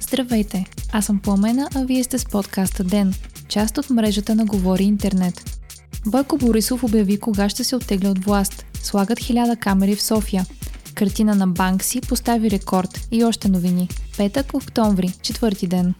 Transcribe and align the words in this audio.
Здравейте, 0.00 0.66
аз 0.92 1.06
съм 1.06 1.20
Пламена, 1.20 1.68
а 1.74 1.84
вие 1.84 2.04
сте 2.04 2.18
с 2.18 2.24
подкаста 2.24 2.84
ДЕН, 2.84 3.14
част 3.48 3.78
от 3.78 3.90
мрежата 3.90 4.34
на 4.34 4.44
Говори 4.44 4.84
Интернет. 4.84 5.58
Бойко 6.06 6.36
Борисов 6.36 6.84
обяви 6.84 7.20
кога 7.20 7.48
ще 7.48 7.64
се 7.64 7.76
оттегля 7.76 8.08
от 8.08 8.24
власт. 8.24 8.66
Слагат 8.74 9.18
хиляда 9.18 9.56
камери 9.56 9.96
в 9.96 10.02
София. 10.02 10.46
Картина 10.94 11.34
на 11.34 11.46
Банкси 11.46 12.00
постави 12.00 12.50
рекорд 12.50 13.08
и 13.10 13.24
още 13.24 13.48
новини. 13.48 13.88
Петък, 14.16 14.54
октомври, 14.54 15.12
четвърти 15.22 15.66
ден. 15.66 15.94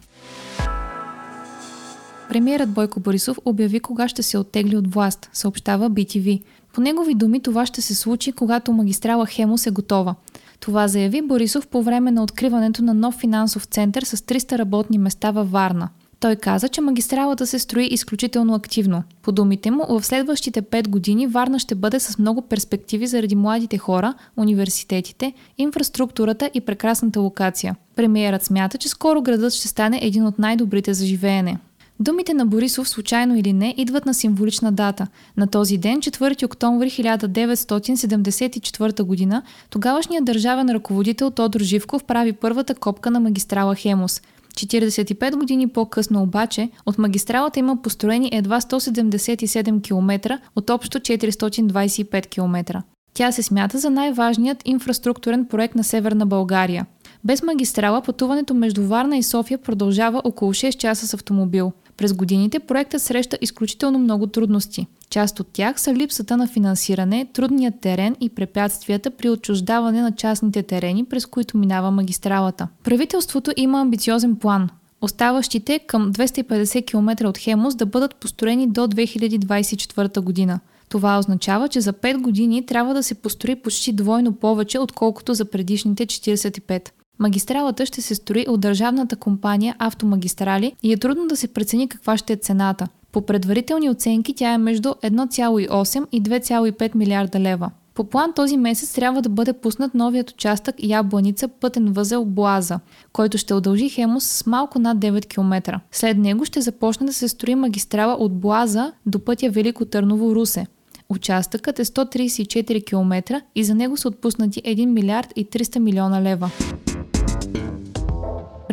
Премиерът 2.29 2.69
Бойко 2.69 2.99
Борисов 2.99 3.37
обяви 3.45 3.79
кога 3.79 4.07
ще 4.07 4.23
се 4.23 4.37
оттегли 4.37 4.77
от 4.77 4.93
власт, 4.93 5.29
съобщава 5.33 5.91
BTV. 5.91 6.41
По 6.73 6.81
негови 6.81 7.15
думи 7.15 7.41
това 7.41 7.65
ще 7.65 7.81
се 7.81 7.95
случи, 7.95 8.31
когато 8.31 8.73
магистрала 8.73 9.25
Хемус 9.25 9.67
е 9.67 9.71
готова. 9.71 10.15
Това 10.63 10.87
заяви 10.87 11.21
Борисов 11.21 11.67
по 11.67 11.83
време 11.83 12.11
на 12.11 12.23
откриването 12.23 12.83
на 12.83 12.93
нов 12.93 13.15
финансов 13.15 13.63
център 13.63 14.03
с 14.03 14.17
300 14.17 14.57
работни 14.57 14.97
места 14.97 15.31
във 15.31 15.51
Варна. 15.51 15.89
Той 16.19 16.35
каза, 16.35 16.69
че 16.69 16.81
магистралата 16.81 17.47
се 17.47 17.59
строи 17.59 17.85
изключително 17.85 18.53
активно. 18.55 19.03
По 19.21 19.31
думите 19.31 19.71
му, 19.71 19.99
в 19.99 20.05
следващите 20.05 20.61
5 20.61 20.87
години 20.87 21.27
Варна 21.27 21.59
ще 21.59 21.75
бъде 21.75 21.99
с 21.99 22.17
много 22.17 22.41
перспективи 22.41 23.07
заради 23.07 23.35
младите 23.35 23.77
хора, 23.77 24.13
университетите, 24.37 25.33
инфраструктурата 25.57 26.49
и 26.53 26.61
прекрасната 26.61 27.19
локация. 27.19 27.75
Премиерът 27.95 28.43
смята, 28.43 28.77
че 28.77 28.89
скоро 28.89 29.21
градът 29.21 29.53
ще 29.53 29.67
стане 29.67 29.99
един 30.01 30.25
от 30.25 30.39
най-добрите 30.39 30.93
за 30.93 31.05
живеене. 31.05 31.57
Думите 32.03 32.33
на 32.33 32.45
Борисов, 32.45 32.89
случайно 32.89 33.37
или 33.37 33.53
не, 33.53 33.75
идват 33.77 34.05
на 34.05 34.13
символична 34.13 34.71
дата. 34.71 35.07
На 35.37 35.47
този 35.47 35.77
ден, 35.77 35.97
4 35.97 36.45
октомври 36.45 36.89
1974 36.89 39.29
г., 39.29 39.41
тогавашният 39.69 40.25
държавен 40.25 40.69
ръководител 40.69 41.31
Тодор 41.31 41.59
Живков 41.59 42.03
прави 42.03 42.33
първата 42.33 42.75
копка 42.75 43.11
на 43.11 43.19
магистрала 43.19 43.75
Хемус. 43.75 44.21
45 44.53 45.35
години 45.35 45.67
по-късно 45.67 46.21
обаче 46.21 46.69
от 46.85 46.97
магистралата 46.97 47.59
има 47.59 47.81
построени 47.81 48.29
едва 48.33 48.61
177 48.61 49.83
км 49.83 50.39
от 50.55 50.69
общо 50.69 50.99
425 50.99 52.27
км. 52.27 52.83
Тя 53.13 53.31
се 53.31 53.43
смята 53.43 53.79
за 53.79 53.89
най-важният 53.89 54.61
инфраструктурен 54.65 55.45
проект 55.45 55.75
на 55.75 55.83
Северна 55.83 56.25
България. 56.25 56.85
Без 57.23 57.43
магистрала 57.43 58.01
пътуването 58.01 58.53
между 58.53 58.87
Варна 58.87 59.17
и 59.17 59.23
София 59.23 59.57
продължава 59.57 60.21
около 60.23 60.53
6 60.53 60.77
часа 60.77 61.07
с 61.07 61.13
автомобил. 61.13 61.71
През 61.97 62.13
годините 62.13 62.59
проектът 62.59 63.01
среща 63.01 63.37
изключително 63.41 63.99
много 63.99 64.27
трудности. 64.27 64.87
Част 65.09 65.39
от 65.39 65.47
тях 65.53 65.81
са 65.81 65.93
липсата 65.93 66.37
на 66.37 66.47
финансиране, 66.47 67.27
трудният 67.33 67.79
терен 67.81 68.15
и 68.21 68.29
препятствията 68.29 69.11
при 69.11 69.29
отчуждаване 69.29 70.01
на 70.01 70.11
частните 70.11 70.63
терени, 70.63 71.05
през 71.05 71.25
които 71.25 71.57
минава 71.57 71.91
магистралата. 71.91 72.67
Правителството 72.83 73.51
има 73.57 73.81
амбициозен 73.81 74.35
план. 74.35 74.69
Оставащите 75.01 75.79
към 75.79 76.13
250 76.13 76.85
км 76.85 77.27
от 77.27 77.37
Хемус 77.37 77.75
да 77.75 77.85
бъдат 77.85 78.15
построени 78.15 78.67
до 78.67 78.81
2024 78.81 80.19
година. 80.19 80.59
Това 80.89 81.19
означава, 81.19 81.67
че 81.67 81.81
за 81.81 81.93
5 81.93 82.21
години 82.21 82.65
трябва 82.65 82.93
да 82.93 83.03
се 83.03 83.15
построи 83.15 83.55
почти 83.55 83.93
двойно 83.93 84.33
повече, 84.33 84.79
отколкото 84.79 85.33
за 85.33 85.45
предишните 85.45 86.05
45. 86.05 86.89
Магистралата 87.19 87.85
ще 87.85 88.01
се 88.01 88.15
строи 88.15 88.45
от 88.47 88.59
държавната 88.59 89.15
компания 89.15 89.75
Автомагистрали 89.79 90.75
и 90.83 90.93
е 90.93 90.97
трудно 90.97 91.27
да 91.27 91.35
се 91.35 91.47
прецени 91.47 91.89
каква 91.89 92.17
ще 92.17 92.33
е 92.33 92.37
цената. 92.37 92.87
По 93.11 93.21
предварителни 93.21 93.89
оценки 93.89 94.33
тя 94.35 94.53
е 94.53 94.57
между 94.57 94.89
1,8 94.89 96.05
и 96.11 96.23
2,5 96.23 96.95
милиарда 96.95 97.39
лева. 97.39 97.71
По 97.93 98.03
план 98.03 98.33
този 98.33 98.57
месец 98.57 98.93
трябва 98.93 99.21
да 99.21 99.29
бъде 99.29 99.53
пуснат 99.53 99.93
новият 99.93 100.31
участък 100.31 100.75
Ябланица 100.83 101.47
пътен 101.47 101.93
възел 101.93 102.25
Блаза, 102.25 102.79
който 103.13 103.37
ще 103.37 103.53
удължи 103.53 103.89
Хемус 103.89 104.23
с 104.23 104.45
малко 104.45 104.79
над 104.79 104.97
9 104.97 105.25
км. 105.25 105.79
След 105.91 106.17
него 106.17 106.45
ще 106.45 106.61
започне 106.61 107.05
да 107.05 107.13
се 107.13 107.27
строи 107.27 107.55
магистрала 107.55 108.13
от 108.13 108.39
Блаза 108.39 108.91
до 109.05 109.19
пътя 109.19 109.49
Велико 109.49 109.85
Търново-Русе. 109.85 110.65
Участъкът 111.09 111.79
е 111.79 111.85
134 111.85 112.85
км 112.85 113.41
и 113.55 113.63
за 113.63 113.75
него 113.75 113.97
са 113.97 114.07
отпуснати 114.07 114.61
1 114.61 114.85
милиард 114.85 115.33
и 115.35 115.45
300 115.45 115.79
милиона 115.79 116.21
лева. 116.21 116.51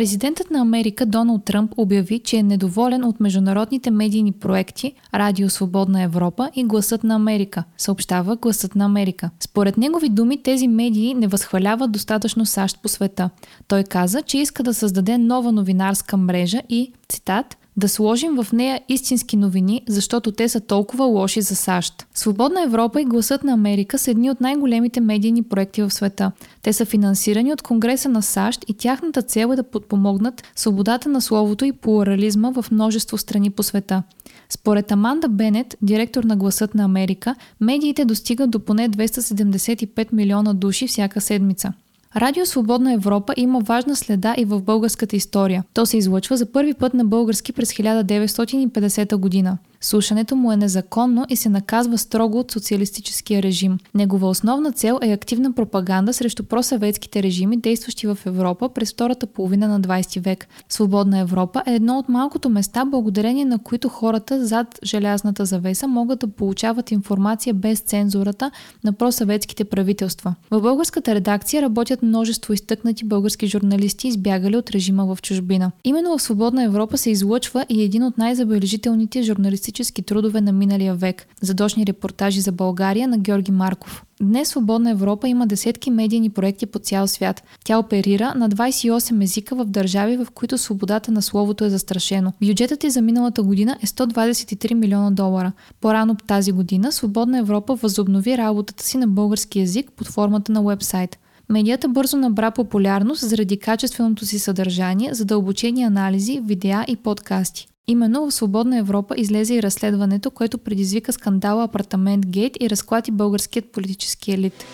Президентът 0.01 0.51
на 0.51 0.61
Америка 0.61 1.07
Доналд 1.07 1.45
Тръмп 1.45 1.73
обяви, 1.77 2.19
че 2.19 2.37
е 2.37 2.43
недоволен 2.43 3.05
от 3.05 3.21
международните 3.21 3.91
медийни 3.91 4.33
проекти 4.33 4.93
Радио 5.15 5.51
Свободна 5.51 6.03
Европа 6.03 6.51
и 6.55 6.65
Гласът 6.65 7.05
на 7.05 7.15
Америка, 7.15 7.65
съобщава 7.79 8.37
Гласът 8.37 8.75
на 8.75 8.85
Америка. 8.85 9.31
Според 9.41 9.77
негови 9.77 10.09
думи 10.09 10.43
тези 10.43 10.69
медии 10.69 11.15
не 11.15 11.27
възхваляват 11.27 11.93
достатъчно 11.93 12.47
САЩ 12.47 12.79
по 12.83 12.89
света. 12.89 13.31
Той 13.69 13.85
каза, 13.85 14.23
че 14.23 14.39
иска 14.39 14.63
да 14.63 14.75
създаде 14.75 15.19
нова 15.19 15.53
новинарска 15.53 16.17
мрежа 16.17 16.61
и, 16.69 16.93
цитат, 17.09 17.57
да 17.77 17.89
сложим 17.89 18.43
в 18.43 18.53
нея 18.53 18.81
истински 18.89 19.37
новини, 19.37 19.83
защото 19.89 20.33
те 20.33 20.49
са 20.49 20.61
толкова 20.61 21.05
лоши 21.05 21.41
за 21.41 21.57
САЩ. 21.57 22.07
Свободна 22.15 22.63
Европа 22.63 23.01
и 23.01 23.05
Гласът 23.05 23.45
на 23.45 23.53
Америка 23.53 23.99
са 23.99 24.11
едни 24.11 24.31
от 24.31 24.41
най-големите 24.41 25.01
медийни 25.01 25.43
проекти 25.43 25.83
в 25.83 25.91
света. 25.91 26.33
Те 26.63 26.73
са 26.73 26.85
финансирани 26.85 27.53
от 27.53 27.63
Конгреса 27.63 28.09
на 28.09 28.23
САЩ 28.23 28.65
и 28.69 28.75
тяхната 28.75 29.23
цел 29.23 29.51
е 29.53 29.57
да 29.57 29.63
подпомогнат 29.63 30.43
свободата 30.57 31.09
на 31.09 31.21
словото 31.21 31.65
и 31.65 31.73
плурализма 31.73 32.51
в 32.51 32.65
множество 32.71 33.19
страни 33.19 33.51
по 33.51 33.63
света. 33.63 34.03
Според 34.49 34.93
Аманда 34.93 35.29
Бенет, 35.29 35.77
директор 35.83 36.25
на 36.25 36.37
Гласът 36.37 36.75
на 36.75 36.85
Америка, 36.85 37.35
медиите 37.61 38.05
достигат 38.05 38.51
до 38.51 38.61
поне 38.61 38.89
275 38.89 40.13
милиона 40.13 40.55
души 40.55 40.87
всяка 40.87 41.21
седмица. 41.21 41.73
Радио 42.17 42.47
Свободна 42.47 42.93
Европа 42.93 43.35
има 43.37 43.61
важна 43.61 43.97
следа 43.97 44.35
и 44.39 44.45
в 44.45 44.61
българската 44.61 45.17
история. 45.17 45.65
То 45.75 45.87
се 45.87 45.97
излъчва 45.97 46.37
за 46.37 46.53
първи 46.53 46.75
път 46.75 46.95
на 46.95 47.05
български 47.05 47.53
през 47.53 47.73
1950 47.73 49.17
година. 49.17 49.59
Слушането 49.83 50.37
му 50.37 50.53
е 50.53 50.57
незаконно 50.57 51.25
и 51.29 51.37
се 51.37 51.49
наказва 51.49 51.99
строго 51.99 52.39
от 52.39 52.51
социалистическия 52.51 53.43
режим. 53.43 53.79
Негова 53.95 54.29
основна 54.29 54.73
цел 54.73 54.99
е 55.03 55.13
активна 55.13 55.53
пропаганда 55.53 56.13
срещу 56.13 56.45
просъветските 56.45 57.23
режими, 57.23 57.57
действащи 57.57 58.07
в 58.07 58.19
Европа 58.27 58.69
през 58.69 58.93
втората 58.93 59.27
половина 59.27 59.69
на 59.69 59.81
20 59.81 60.21
век. 60.21 60.49
Свободна 60.69 61.19
Европа 61.19 61.63
е 61.67 61.75
едно 61.75 61.99
от 61.99 62.09
малкото 62.09 62.49
места, 62.49 62.85
благодарение 62.85 63.45
на 63.45 63.59
които 63.59 63.89
хората 63.89 64.47
зад 64.47 64.79
желязната 64.85 65.45
завеса 65.45 65.89
могат 65.89 66.19
да 66.19 66.29
получават 66.29 66.91
информация 66.91 67.55
без 67.55 67.81
цензурата 67.81 68.51
на 68.85 68.93
просъветските 68.93 69.65
правителства. 69.65 70.35
В 70.51 70.61
българската 70.61 71.15
редакция 71.15 71.63
работят 71.63 72.03
множество 72.03 72.53
изтъкнати 72.53 73.05
български 73.05 73.47
журналисти, 73.47 74.09
избягали 74.09 74.57
от 74.57 74.71
режима 74.71 75.15
в 75.15 75.23
чужбина. 75.23 75.71
Именно 75.85 76.19
в 76.19 76.23
Свободна 76.23 76.65
Европа 76.65 76.99
се 76.99 77.11
излъчва 77.11 77.67
и 77.69 77.83
един 77.83 78.03
от 78.03 78.19
най-забележителните 78.19 79.23
журналисти 79.23 79.70
журналистически 79.71 80.03
трудове 80.03 80.41
на 80.41 80.53
миналия 80.53 80.95
век, 80.95 81.27
задочни 81.43 81.87
репортажи 81.87 82.41
за 82.41 82.53
България 82.53 83.09
на 83.09 83.19
Георги 83.19 83.53
Марков. 83.53 84.05
Днес 84.23 84.49
Свободна 84.49 84.91
Европа 84.91 85.29
има 85.29 85.47
десетки 85.47 85.91
медийни 85.91 86.31
проекти 86.31 86.67
по 86.67 86.79
цял 86.79 87.07
свят. 87.07 87.43
Тя 87.65 87.79
оперира 87.79 88.35
на 88.37 88.49
28 88.49 89.23
езика 89.23 89.55
в 89.55 89.65
държави, 89.65 90.17
в 90.17 90.27
които 90.35 90.59
свободата 90.59 91.13
на 91.13 91.23
словото 91.23 91.65
е 91.65 91.71
застрашено. 91.71 92.33
Бюджетът 92.45 92.85
е 92.85 92.91
за 92.91 93.03
миналата 93.03 93.43
година 93.43 93.77
е 93.83 93.87
123 93.87 94.75
милиона 94.75 95.11
долара. 95.11 95.53
По-рано 95.81 96.17
тази 96.27 96.53
година 96.53 96.93
Свободна 96.93 97.39
Европа 97.39 97.75
възобнови 97.75 98.39
работата 98.39 98.85
си 98.85 98.99
на 98.99 99.07
български 99.07 99.61
язик 99.61 99.91
под 99.97 100.09
формата 100.09 100.53
на 100.53 100.63
вебсайт. 100.63 101.19
Медията 101.49 101.89
бързо 101.89 102.17
набра 102.17 102.51
популярност 102.51 103.29
заради 103.29 103.57
качественото 103.57 104.27
си 104.27 104.39
съдържание, 104.39 105.15
задълбочени 105.15 105.83
анализи, 105.83 106.41
видеа 106.45 106.85
и 106.89 106.97
подкасти. 106.97 107.67
Именно 107.91 108.27
в 108.27 108.35
Свободна 108.35 108.79
Европа 108.79 109.15
излезе 109.19 109.55
и 109.55 109.63
разследването, 109.63 110.31
което 110.31 110.59
предизвика 110.59 111.13
скандала 111.13 111.65
Апартамент 111.65 112.27
Гейт 112.27 112.57
и 112.61 112.71
разклати 112.71 113.11
българският 113.11 113.73
политически 113.73 114.33
елит. 114.33 114.65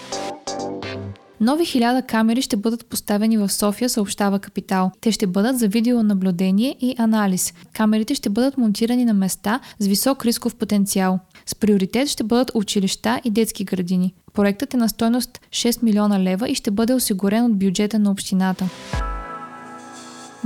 Нови 1.41 1.65
хиляда 1.65 2.03
камери 2.03 2.43
ще 2.43 2.57
бъдат 2.57 2.87
поставени 2.87 3.39
в 3.39 3.53
София, 3.53 3.89
съобщава 3.89 4.39
Капитал. 4.39 4.91
Те 5.01 5.13
ще 5.13 5.27
бъдат 5.27 5.59
за 5.59 5.69
видеонаблюдение 5.69 6.77
и 6.81 6.95
анализ. 6.99 7.55
Камерите 7.73 8.15
ще 8.15 8.31
бъдат 8.31 8.59
монтирани 8.59 9.05
на 9.05 9.15
места 9.15 9.61
с 9.79 9.87
висок 9.87 10.25
рисков 10.25 10.55
потенциал. 10.55 11.19
С 11.47 11.55
приоритет 11.55 12.09
ще 12.09 12.25
бъдат 12.25 12.51
училища 12.55 13.21
и 13.25 13.31
детски 13.31 13.65
градини. 13.65 14.15
Проектът 14.35 14.75
е 14.75 14.77
на 14.77 14.89
стойност 14.89 15.41
6 15.51 15.83
милиона 15.83 16.21
лева 16.21 16.49
и 16.49 16.55
ще 16.55 16.71
бъде 16.71 16.95
осигурен 16.95 17.45
от 17.45 17.59
бюджета 17.59 17.99
на 17.99 18.11
общината. 18.11 18.69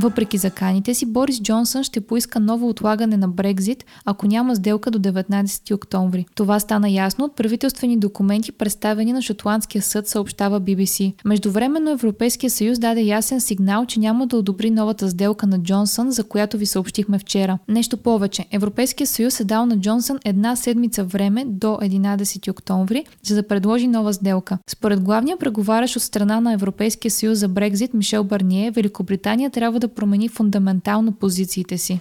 Въпреки 0.02 0.38
заканите 0.38 0.94
си, 0.94 1.06
Борис 1.06 1.43
Джонсън 1.43 1.85
ще 1.85 2.00
поиска 2.00 2.41
ново 2.41 2.69
отлагане 2.69 3.17
на 3.17 3.29
Брекзит, 3.29 3.85
ако 4.05 4.26
няма 4.26 4.56
сделка 4.56 4.91
до 4.91 4.99
19 4.99 5.75
октомври. 5.75 6.26
Това 6.35 6.61
стана 6.61 6.91
ясно 6.91 7.25
от 7.25 7.37
правителствени 7.37 7.99
документи, 7.99 8.52
представени 8.52 9.12
на 9.12 9.23
Шотландския 9.23 9.82
съд, 9.82 10.08
съобщава 10.08 10.61
BBC. 10.61 11.12
Междувременно 11.25 11.91
Европейския 11.91 12.50
съюз 12.50 12.79
даде 12.79 13.00
ясен 13.00 13.41
сигнал, 13.41 13.87
че 13.87 14.00
няма 14.00 14.26
да 14.26 14.37
одобри 14.37 14.70
новата 14.70 15.11
сделка 15.11 15.47
на 15.47 15.58
Джонсън, 15.58 16.11
за 16.11 16.25
която 16.25 16.58
ви 16.58 16.67
съобщихме 16.67 17.19
вчера. 17.19 17.58
Нещо 17.69 17.97
повече. 17.97 18.47
Европейския 18.50 19.06
съюз 19.06 19.41
е 19.41 19.44
дал 19.44 19.67
на 19.67 19.81
Джонсън 19.81 20.19
една 20.25 20.56
седмица 20.56 21.05
време 21.05 21.44
до 21.49 21.67
11 21.67 22.50
октомври, 22.50 23.05
за 23.23 23.35
да 23.35 23.49
предложи 23.49 23.88
нова 23.88 24.12
сделка. 24.12 24.58
Според 24.67 25.00
главния 25.00 25.37
преговарящ 25.37 25.97
от 25.97 26.02
страна 26.02 26.41
на 26.41 26.52
Европейския 26.52 27.11
съюз 27.11 27.38
за 27.38 27.49
Брекзит 27.49 27.94
Мишел 27.94 28.25
Барние, 28.25 28.70
Великобритания 28.70 29.50
трябва 29.50 29.81
да 29.81 29.89
промени 29.94 30.28
фундаментално 30.28 31.12
позициите 31.12 31.78
си. 31.78 32.00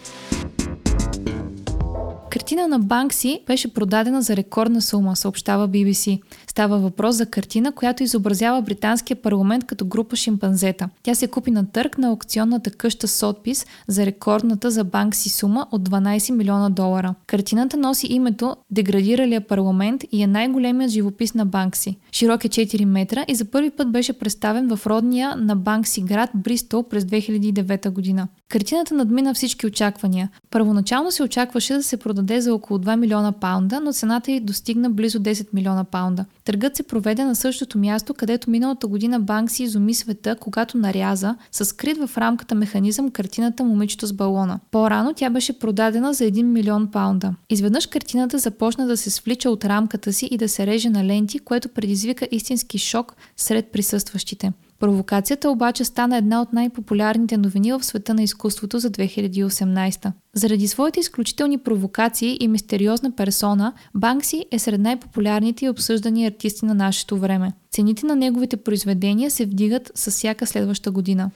Картина 2.29 2.67
на 2.67 2.79
Банкси 2.79 3.41
беше 3.47 3.73
продадена 3.73 4.21
за 4.21 4.35
рекордна 4.35 4.81
сума, 4.81 5.15
съобщава 5.15 5.69
BBC. 5.69 6.21
Става 6.47 6.79
въпрос 6.79 7.15
за 7.15 7.25
картина, 7.25 7.71
която 7.71 8.03
изобразява 8.03 8.61
британския 8.61 9.17
парламент 9.21 9.65
като 9.65 9.85
група 9.85 10.15
шимпанзета. 10.15 10.89
Тя 11.03 11.15
се 11.15 11.27
купи 11.27 11.51
на 11.51 11.71
търг 11.71 11.97
на 11.97 12.07
аукционната 12.07 12.71
къща 12.71 13.07
Сотпис 13.07 13.65
за 13.87 14.05
рекордната 14.05 14.71
за 14.71 14.83
Банкси 14.83 15.29
сума 15.29 15.67
от 15.71 15.89
12 15.89 16.31
милиона 16.31 16.69
долара. 16.69 17.15
Картината 17.27 17.77
носи 17.77 18.07
името 18.09 18.55
Деградиралия 18.71 19.41
парламент 19.41 20.03
и 20.11 20.23
е 20.23 20.27
най-големият 20.27 20.91
живопис 20.91 21.33
на 21.33 21.45
Банкси. 21.45 21.97
Широк 22.11 22.45
е 22.45 22.49
4 22.49 22.85
метра 22.85 23.25
и 23.27 23.35
за 23.35 23.45
първи 23.45 23.69
път 23.69 23.91
беше 23.91 24.13
представен 24.13 24.75
в 24.75 24.87
родния 24.87 25.35
на 25.35 25.55
Банкси 25.55 26.01
град 26.01 26.29
Бристол 26.35 26.83
през 26.83 27.03
2009 27.03 27.89
година. 27.89 28.27
Картината 28.49 28.93
надмина 28.95 29.33
всички 29.33 29.67
очаквания. 29.67 30.29
Първоначално 30.51 31.11
се 31.11 31.23
очакваше 31.23 31.73
да 31.73 31.83
се 31.83 31.97
продаде 32.19 32.41
за 32.41 32.53
около 32.53 32.79
2 32.79 32.95
милиона 32.95 33.31
паунда, 33.31 33.79
но 33.79 33.93
цената 33.93 34.31
й 34.31 34.39
достигна 34.39 34.89
близо 34.89 35.19
10 35.19 35.47
милиона 35.53 35.83
паунда. 35.83 36.25
Търгът 36.45 36.75
се 36.75 36.83
проведе 36.83 37.25
на 37.25 37.35
същото 37.35 37.77
място, 37.77 38.13
където 38.13 38.49
миналата 38.49 38.87
година 38.87 39.19
Банк 39.19 39.51
си 39.51 39.63
изуми 39.63 39.93
света, 39.93 40.35
когато 40.39 40.77
наряза 40.77 41.35
с 41.51 41.65
скрит 41.65 41.97
в 41.97 42.17
рамката 42.17 42.55
механизъм 42.55 43.11
картината 43.11 43.63
Момичето 43.63 44.07
с 44.07 44.13
балона. 44.13 44.59
По-рано 44.71 45.13
тя 45.15 45.29
беше 45.29 45.59
продадена 45.59 46.13
за 46.13 46.23
1 46.23 46.43
милион 46.43 46.87
паунда. 46.87 47.35
Изведнъж 47.49 47.87
картината 47.87 48.37
започна 48.37 48.87
да 48.87 48.97
се 48.97 49.09
свлича 49.09 49.49
от 49.49 49.65
рамката 49.65 50.13
си 50.13 50.27
и 50.31 50.37
да 50.37 50.49
се 50.49 50.67
реже 50.67 50.89
на 50.89 51.05
ленти, 51.05 51.39
което 51.39 51.69
предизвика 51.69 52.27
истински 52.31 52.77
шок 52.77 53.15
сред 53.37 53.71
присъстващите. 53.71 54.53
Провокацията 54.79 55.49
обаче 55.49 55.85
стана 55.85 56.17
една 56.17 56.41
от 56.41 56.53
най-популярните 56.53 57.37
новини 57.37 57.71
в 57.71 57.83
света 57.83 58.13
на 58.13 58.23
изкуството 58.23 58.79
за 58.79 58.91
2018. 58.91 60.11
Заради 60.33 60.67
своите 60.67 60.99
изключителни 60.99 61.57
провокации 61.57 62.37
и 62.39 62.47
мистериозна 62.47 63.11
персона, 63.11 63.73
Банкси 63.95 64.45
е 64.51 64.59
сред 64.59 64.81
най-популярните 64.81 65.65
и 65.65 65.69
обсъждани 65.69 66.27
артисти 66.27 66.65
на 66.65 66.73
нашето 66.73 67.17
време. 67.17 67.51
Цените 67.71 68.05
на 68.05 68.15
неговите 68.15 68.57
произведения 68.57 69.31
се 69.31 69.45
вдигат 69.45 69.91
с 69.95 70.11
всяка 70.11 70.47
следваща 70.47 70.91
година. 70.91 71.31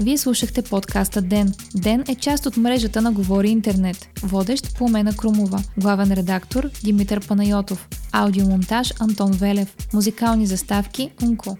Вие 0.00 0.18
слушахте 0.18 0.62
подкаста 0.62 1.22
Ден. 1.22 1.52
Ден 1.74 2.04
е 2.08 2.14
част 2.14 2.46
от 2.46 2.56
мрежата 2.56 3.02
на 3.02 3.12
Говори 3.12 3.48
Интернет. 3.48 4.08
Водещ 4.22 4.78
Пламена 4.78 5.16
Крумова. 5.16 5.62
Главен 5.78 6.12
редактор 6.12 6.70
Димитър 6.84 7.26
Панайотов. 7.26 7.88
Аудиомонтаж 8.12 8.92
Антон 9.00 9.32
Велев. 9.32 9.76
Музикални 9.92 10.46
заставки 10.46 11.10
Унко. 11.22 11.56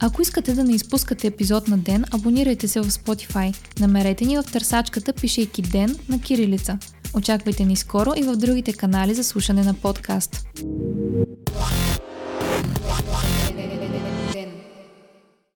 Ако 0.00 0.22
искате 0.22 0.54
да 0.54 0.64
не 0.64 0.72
изпускате 0.72 1.26
епизод 1.26 1.68
на 1.68 1.78
ден, 1.78 2.04
абонирайте 2.12 2.68
се 2.68 2.80
в 2.80 2.90
Spotify. 2.90 3.56
Намерете 3.80 4.24
ни 4.24 4.36
в 4.36 4.44
търсачката, 4.52 5.12
пишейки 5.12 5.62
ден 5.62 5.96
на 6.08 6.20
кирилица. 6.20 6.78
Очаквайте 7.14 7.64
ни 7.64 7.76
скоро 7.76 8.12
и 8.16 8.22
в 8.22 8.36
другите 8.36 8.72
канали 8.72 9.14
за 9.14 9.24
слушане 9.24 9.62
на 9.62 9.74
подкаст. 9.74 10.46